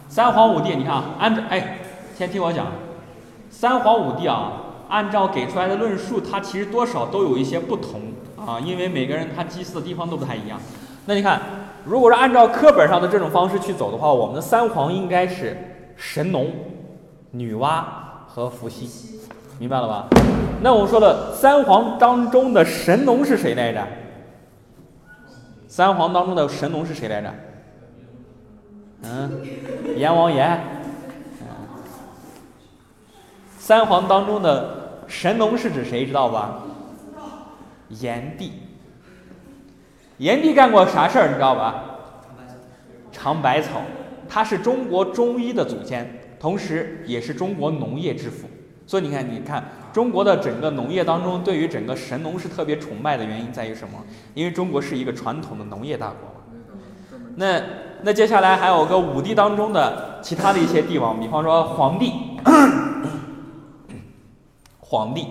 [0.08, 1.78] 三皇五帝，你看，按照哎，
[2.16, 2.68] 先听我讲，
[3.50, 4.52] 三皇五帝啊。
[4.88, 8.02] 按照给出来的论述，它其实多少都有一些不同
[8.36, 10.60] 啊，因为每个人他祭祀的地方都不太一样。
[11.06, 11.40] 那你看，
[11.86, 15.56] 如果是按照课本上的这种方式去走的话，我们的三皇应该是
[15.96, 16.52] 神农、
[17.30, 17.82] 女娲
[18.28, 18.86] 和伏羲，
[19.62, 20.08] 明白了吧？
[20.60, 23.86] 那我们说了，三皇当中的神农是谁来着？
[25.68, 27.32] 三皇当中的神农是谁来着？
[29.04, 29.40] 嗯，
[29.96, 30.58] 阎王爷。
[33.56, 36.04] 三皇当中的神农是指谁？
[36.04, 36.58] 知道吧？
[37.90, 38.54] 炎帝。
[40.18, 41.28] 炎帝干过啥事儿？
[41.28, 41.84] 你知道吧？
[43.12, 43.80] 尝百草。
[44.28, 48.48] 他是中国中医的祖先，同时也是中国农业之父。
[48.86, 53.98] 所以你看，你看中国的整个农业当中，对于整个神农是特别崇拜的原因在于什么？
[54.34, 56.16] 因为中国是一个传统的农业大国。
[57.36, 57.62] 那
[58.02, 62.12] 那接下来还有个五帝当中的其他的一些帝王，比方说黄帝，
[64.80, 65.26] 黄帝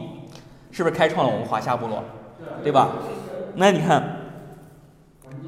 [0.72, 2.04] 是不是开创了我们华夏部落？
[2.64, 2.90] 对吧？
[3.56, 4.18] 那你看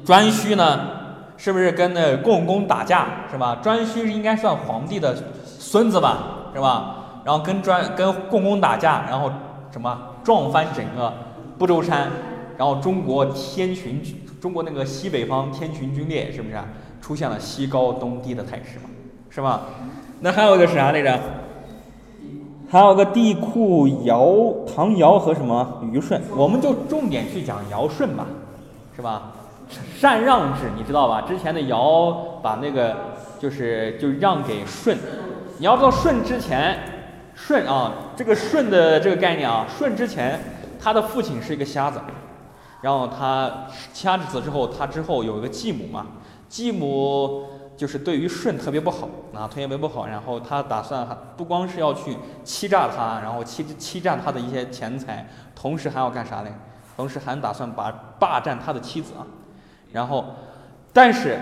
[0.04, 0.90] 颛顼呢，
[1.36, 3.26] 是不是跟那共工打架？
[3.30, 3.60] 是吧？
[3.64, 6.50] 颛顼应该算黄帝的孙子吧？
[6.54, 7.03] 是吧？
[7.24, 9.32] 然后跟专跟共工打架，然后
[9.72, 11.12] 什么撞翻整个
[11.58, 12.10] 不周山，
[12.58, 14.02] 然后中国天群，
[14.40, 16.56] 中国那个西北方天群军裂，是不是
[17.00, 18.90] 出现了西高东低的态势嘛？
[19.30, 19.62] 是吧？
[20.20, 21.18] 那还有一个是啥来着？
[22.70, 28.26] 还有个帝喾尧，唐尧和什么虞舜，我们就重点去讲尧舜吧，
[28.94, 29.32] 是吧？
[29.98, 31.22] 禅让制你知道吧？
[31.22, 32.10] 之前的尧
[32.42, 32.94] 把那个
[33.38, 34.98] 就是就让给舜，
[35.56, 36.78] 你要知道舜之前。
[37.34, 40.40] 舜啊，这个舜的这个概念啊，舜之前
[40.80, 42.00] 他的父亲是一个瞎子，
[42.80, 46.06] 然后他掐子之后，他之后有一个继母嘛，
[46.48, 47.44] 继母
[47.76, 51.06] 就是对于舜特别不好啊，特别不好，然后他打算
[51.36, 56.52] 不光是要去欺诈他，然后欺欺诈他的一些钱财，同时还要干啥嘞？
[56.96, 59.26] 同时还打算把霸占他的妻子啊，
[59.92, 60.24] 然后，
[60.92, 61.38] 但是。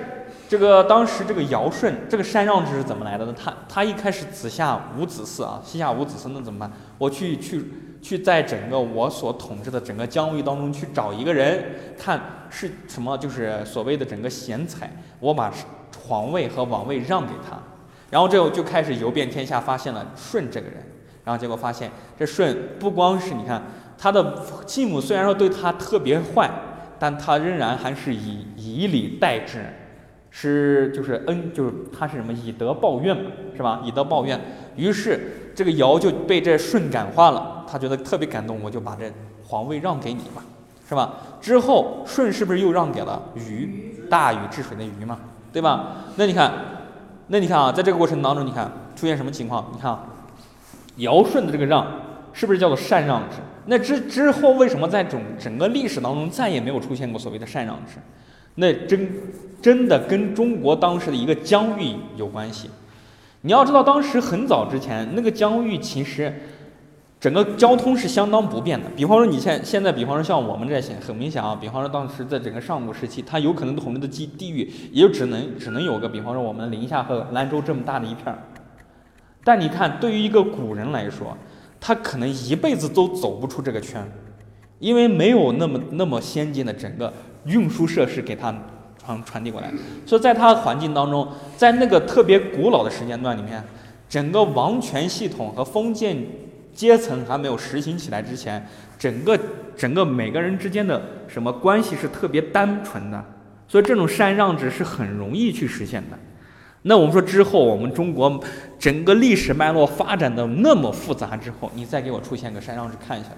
[0.52, 3.34] 这个当时这个尧舜这个禅让制是怎么来的呢？
[3.34, 6.70] 他他一开始子夏无子嗣啊，膝下无子嗣，那怎么办？
[6.98, 7.64] 我去去
[8.02, 11.64] 去，在整个我所统治的整个疆域当中去找一个人，
[11.98, 15.50] 看是什么，就是所谓的整个贤才，我把
[16.06, 17.58] 皇位和王位让给他，
[18.10, 20.86] 然后这就开始游遍天下，发现了舜这个人，
[21.24, 23.62] 然后结果发现这舜不光是你看
[23.96, 26.50] 他的继母虽然说对他特别坏，
[26.98, 29.64] 但他仍然还是以以礼待之。
[30.34, 33.82] 是，就是恩，就是他是什么以德报怨嘛，是吧？
[33.84, 34.40] 以德报怨，
[34.76, 39.12] 于是这个尧就被这舜感化了，他觉得特别感动，我就把这
[39.44, 40.42] 皇位让给你吧，
[40.88, 41.12] 是吧？
[41.38, 45.18] 之后舜是不是又让给了禹，大禹治水的禹嘛，
[45.52, 45.96] 对吧？
[46.16, 46.50] 那你看，
[47.26, 49.70] 那你看啊，在这个过程当中，你看出现什么情况？
[49.74, 49.94] 你看，
[50.96, 51.86] 尧舜的这个让，
[52.32, 53.36] 是不是叫做禅让制？
[53.66, 57.98] 那之之后为什么在整整个历史当中再也没有出现过所谓的禅让制？
[58.54, 59.08] 那真
[59.60, 62.68] 真的跟中国当时的一个疆域有关系。
[63.42, 66.32] 你要知道，当时很早之前，那个疆域其实
[67.18, 68.88] 整个交通是相当不便的。
[68.94, 71.56] 比方说，你现现在，比方说像我们这些，很明显啊。
[71.60, 78.38] 比方说，当时在整个上古时期，它有可能统治的地地域，也就只能只能有个，比方说我们宁夏和兰州这么大的一片儿。
[79.42, 81.36] 但你看，对于一个古人来说，
[81.80, 84.08] 他可能一辈子都走不出这个圈，
[84.78, 87.12] 因为没有那么那么先进的整个。
[87.44, 88.54] 运输设施给他
[89.04, 89.72] 传传递过来，
[90.06, 91.26] 所以在他的环境当中，
[91.56, 93.62] 在那个特别古老的时间段里面，
[94.08, 96.16] 整个王权系统和封建
[96.72, 98.64] 阶层还没有实行起来之前，
[98.98, 99.38] 整个
[99.76, 103.24] 整个每个人之间的什么关系是特别单纯的，
[103.66, 106.18] 所以这种禅让制是很容易去实现的。
[106.82, 108.40] 那我们说之后，我们中国
[108.78, 113.30] 整个历史脉络发展的那么复杂之后，你再给我出现个禅让制看一下，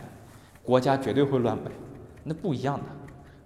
[0.62, 1.70] 国家绝对会乱败，
[2.24, 2.84] 那不一样的。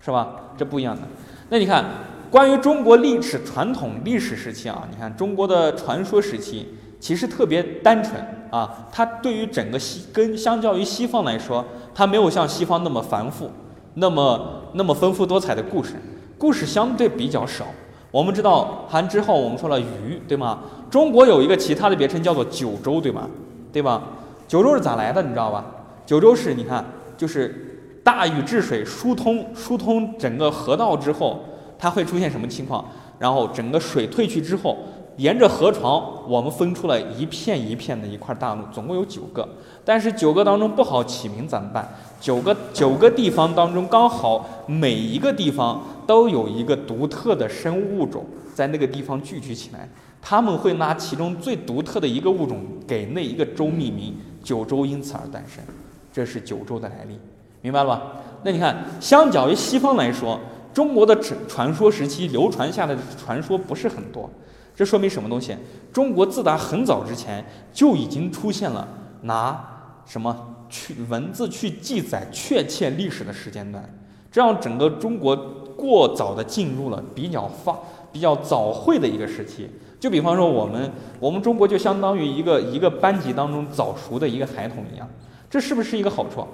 [0.01, 0.29] 是吧？
[0.57, 1.03] 这不一样的。
[1.51, 1.85] 那你看，
[2.31, 6.69] 关于中国历史传统历史时期啊，你看中国的传说时期
[7.01, 8.15] 其实特别单纯
[8.51, 8.87] 啊。
[8.93, 13.51] 它对于整个西跟相较于西方来说，它没有像西方那么繁复，
[13.95, 15.95] 那么那么丰富多彩的故事，
[16.37, 17.67] 故事相对比较少。
[18.11, 20.61] 我们知道，韩之后我们说了禹，对吗？
[20.91, 23.29] 中国有一个其他的别称叫做九州，对吗？
[23.73, 24.03] 对吧？
[24.47, 25.23] 九州是咋来的？
[25.23, 25.65] 你知道吧？
[26.07, 26.85] 九州是你看
[27.17, 27.65] 就是。
[28.09, 31.45] 大禹治水疏通疏通整个河道之后，
[31.79, 32.83] 它会出现什么情况？
[33.19, 34.79] 然后整个水退去之后，
[35.19, 39.47] 沿着河床，我们分出了一片一片的一块大陆，总共有九个。
[39.85, 41.87] 但是九个当中不好起名，怎么办？
[42.19, 49.87] 九个九个地方当中，刚好每一个地方都有一个独特的生物物种在那个地方聚集起来，
[50.23, 55.63] 他们会拿其中最独特的一个物种给那一个州命名，九州因此而诞生。
[56.11, 57.19] 这是九州的来历。
[57.61, 58.03] 明白了吧？
[58.45, 60.39] 那你看，相较于西方来说，
[60.73, 64.31] 中国的传传说时期流传下来的传说不是很多，
[64.77, 65.57] 这说明什么东西？
[65.93, 68.87] 中国自打很早之前就已经出现了
[69.23, 69.59] 拿
[70.07, 73.83] 什么去文字去记载确切历史的时间段，
[74.31, 75.37] 这样整个中国
[75.77, 77.77] 过早的进入了比较发
[78.13, 79.69] 比较早会的一个时期。
[79.99, 85.09] 就比方说我们我们中国就相当于一个一个班级当中早熟的一个孩童一样，
[85.51, 86.47] 这是不是一个好处？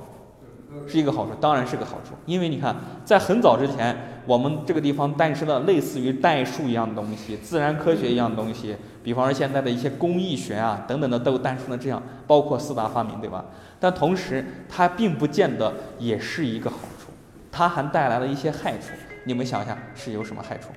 [0.86, 3.96] 是一个好处，当然是个好处，因为你看，在很早之前，
[4.26, 13.44] 我们这个地方诞生了类似于代数一样的东西，自然科学一样的东西，比方说现在的一些工艺学啊等等的都诞生了这样，包括四大发明，对吧？
[13.80, 17.10] 但同时，它并不见得也是一个好处，
[17.50, 18.88] 它还带来了一些害处。
[19.26, 20.68] 你们想一下，是有什么害处？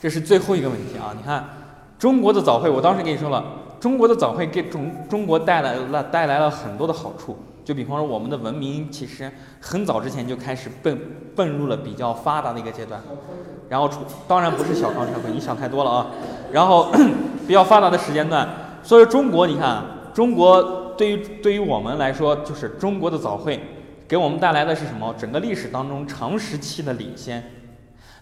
[0.00, 1.12] 这是最后一个问题啊！
[1.16, 1.44] 你看，
[1.98, 3.44] 中国的早会，我当时跟你说了，
[3.78, 7.36] 中国的早会给中中国带来了带来了很多的好处。
[7.64, 9.30] 就比方说，我们的文明其实
[9.60, 10.98] 很早之前就开始奔
[11.36, 13.00] 奔入了比较发达的一个阶段，
[13.68, 16.10] 然后出当然不是小康社会，你想太多了啊。
[16.52, 16.90] 然后
[17.46, 18.48] 比较发达的时间段，
[18.82, 23.60] 所以中国你看，中国对于对于我们来说，就是中国的早会
[24.08, 25.14] 给我们带来的是什么？
[25.18, 27.52] 整个历史当中长时期的领先，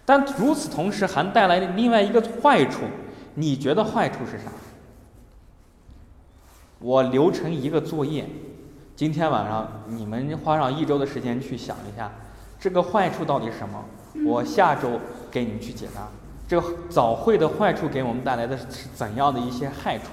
[0.05, 2.81] 但如此同时还带来另外一个坏处，
[3.35, 4.51] 你觉得坏处是啥？
[6.79, 8.25] 我留成一个作业。
[8.99, 12.11] 今天晚上你们花上一周的时间去想一下，
[12.59, 13.81] 这个坏处到底是什么？
[14.27, 14.99] 我下周
[15.31, 16.05] 给你们去解答。
[16.45, 20.07] 这个早会的坏处给我们带来的是怎样的一些害处？